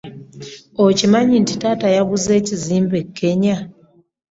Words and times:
Okimanyi 0.85 1.35
nti 1.43 1.53
taata 1.61 1.87
yaguze 1.95 2.31
ekizimbe 2.39 2.95
e 3.03 3.07
Kenya. 3.17 3.57